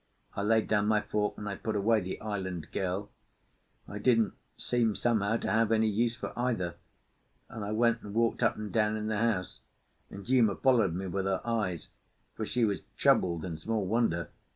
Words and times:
I 0.35 0.41
laid 0.41 0.67
down 0.67 0.87
my 0.87 0.99
fork, 1.01 1.37
and 1.37 1.47
I 1.47 1.55
put 1.55 1.75
away 1.75 2.01
"the 2.01 2.19
island 2.21 2.71
girl"; 2.71 3.11
I 3.87 3.99
didn't 3.99 4.33
seem 4.57 4.95
somehow 4.95 5.37
to 5.37 5.51
have 5.51 5.71
any 5.71 5.87
use 5.89 6.15
for 6.15 6.33
either, 6.35 6.73
and 7.49 7.63
I 7.63 7.71
went 7.71 8.01
and 8.01 8.15
walked 8.15 8.41
up 8.41 8.57
and 8.57 8.71
down 8.71 8.97
in 8.97 9.05
the 9.05 9.19
house, 9.19 9.61
and 10.09 10.27
Uma 10.27 10.55
followed 10.55 10.95
me 10.95 11.05
with 11.05 11.25
her 11.25 11.41
eyes, 11.45 11.89
for 12.33 12.47
she 12.47 12.65
was 12.65 12.81
troubled, 12.97 13.45
and 13.45 13.59
small 13.59 13.85
wonder! 13.85 14.29